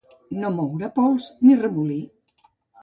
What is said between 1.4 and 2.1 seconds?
ni remolí.